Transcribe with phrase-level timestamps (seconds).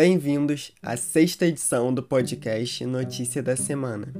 [0.00, 4.14] Bem-vindos à sexta edição do podcast Notícia da Semana,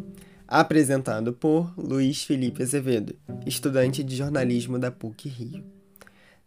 [0.49, 3.15] apresentado por Luiz Felipe Azevedo,
[3.47, 5.63] estudante de jornalismo da PUC Rio.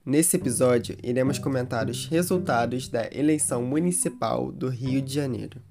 [0.05, 5.61] Nesse episódio, iremos comentar os resultados da eleição municipal do Rio de Janeiro.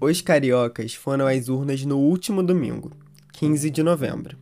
[0.00, 2.90] Os cariocas foram às urnas no último domingo,
[3.40, 4.36] 15 de novembro.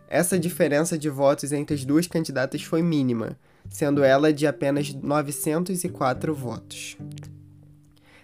[0.09, 3.37] Essa diferença de votos entre as duas candidatas foi mínima,
[3.69, 6.97] sendo ela de apenas 904 votos.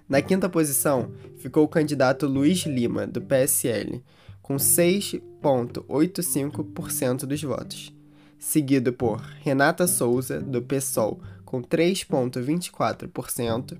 [0.08, 4.02] Na quinta posição ficou o candidato Luiz Lima, do PSL,
[4.42, 7.92] com 6,85% dos votos
[8.38, 13.78] seguido por Renata Souza, do PSOL, com 3,24%,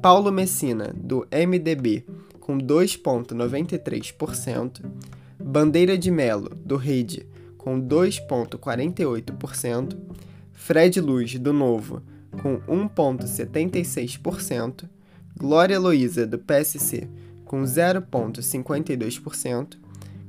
[0.00, 2.06] Paulo Messina, do MDB,
[2.38, 4.88] com 2,93%,
[5.36, 7.26] Bandeira de Melo, do Rede,
[7.58, 9.98] com 2,48%,
[10.52, 12.00] Fred Luz, do Novo,
[12.40, 14.88] com 1,76%,
[15.36, 17.08] Glória Luiza, do PSC,
[17.44, 19.76] com 0,52%,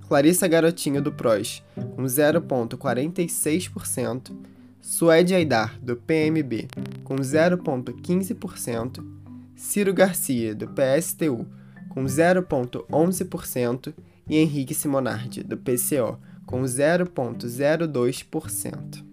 [0.08, 1.62] Clarissa Garotinho do PROS,
[1.96, 4.53] com 0,46%,
[4.86, 6.68] Suede Aidar, do PMB,
[7.06, 9.02] com 0,15%,
[9.56, 11.48] Ciro Garcia, do PSTU,
[11.88, 13.94] com 0,11%
[14.28, 19.06] e Henrique Simonardi, do PCO, com 0,02%.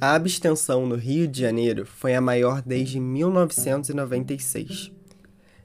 [0.00, 4.96] A abstenção no Rio de Janeiro foi a maior desde 1996.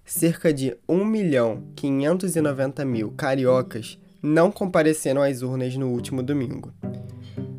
[0.06, 6.74] Cerca de 1.590.000 mil cariocas não compareceram às urnas no último domingo,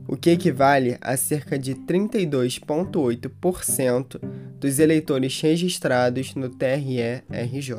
[0.06, 4.20] o que equivale a cerca de 32,8%
[4.60, 7.78] dos eleitores registrados no TRE-RJ.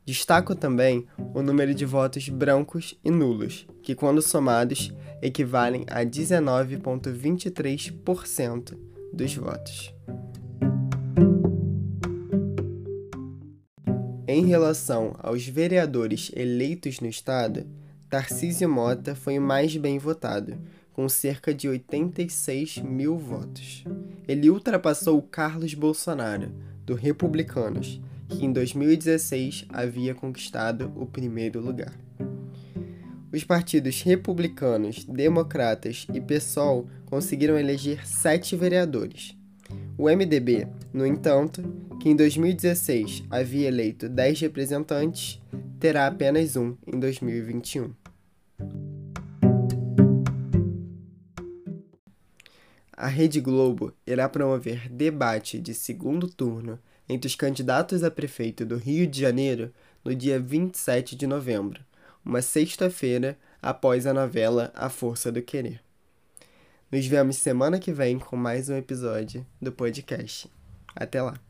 [0.07, 8.77] Destaco também o número de votos brancos e nulos, que, quando somados, equivalem a 19,23%
[9.11, 9.93] dos votos.
[14.25, 17.67] Em relação aos vereadores eleitos no estado,
[18.09, 20.57] Tarcísio Mota foi o mais bem votado,
[20.93, 23.83] com cerca de 86 mil votos.
[24.25, 26.53] Ele ultrapassou Carlos Bolsonaro,
[26.85, 31.93] do Republicanos, que em 2016 havia conquistado o primeiro lugar.
[33.31, 39.35] Os partidos republicanos, democratas e PSOL conseguiram eleger sete vereadores.
[39.97, 41.61] O MDB, no entanto,
[41.99, 45.41] que em 2016 havia eleito 10 representantes,
[45.79, 47.93] terá apenas um em 2021.
[52.99, 58.77] A Rede Globo irá promover debate de segundo turno entre os candidatos a prefeito do
[58.77, 59.73] Rio de Janeiro
[60.03, 61.81] no dia 27 de novembro,
[62.23, 65.81] uma sexta-feira após a novela A Força do Querer.
[66.91, 70.49] Nos vemos semana que vem com mais um episódio do podcast.
[70.95, 71.46] Até lá!